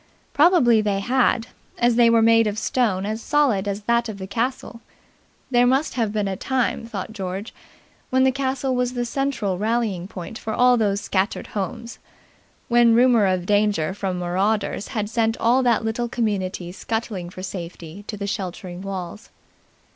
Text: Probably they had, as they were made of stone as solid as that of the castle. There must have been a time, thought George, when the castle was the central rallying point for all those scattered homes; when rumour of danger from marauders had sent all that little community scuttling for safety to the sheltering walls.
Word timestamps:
Probably 0.33 0.81
they 0.81 0.99
had, 0.99 1.45
as 1.77 1.95
they 1.95 2.09
were 2.09 2.23
made 2.23 2.47
of 2.47 2.57
stone 2.57 3.05
as 3.05 3.21
solid 3.21 3.67
as 3.67 3.81
that 3.83 4.09
of 4.09 4.17
the 4.17 4.25
castle. 4.25 4.81
There 5.51 5.67
must 5.67 5.93
have 5.93 6.11
been 6.11 6.27
a 6.27 6.35
time, 6.35 6.87
thought 6.87 7.13
George, 7.13 7.53
when 8.09 8.23
the 8.23 8.31
castle 8.31 8.73
was 8.75 8.93
the 8.95 9.05
central 9.05 9.59
rallying 9.59 10.07
point 10.07 10.39
for 10.39 10.53
all 10.55 10.75
those 10.75 11.01
scattered 11.01 11.45
homes; 11.53 11.99
when 12.67 12.95
rumour 12.95 13.27
of 13.27 13.45
danger 13.45 13.93
from 13.93 14.17
marauders 14.17 14.87
had 14.87 15.07
sent 15.07 15.37
all 15.37 15.61
that 15.61 15.85
little 15.85 16.09
community 16.09 16.71
scuttling 16.71 17.29
for 17.29 17.43
safety 17.43 18.03
to 18.07 18.17
the 18.17 18.25
sheltering 18.25 18.81
walls. 18.81 19.29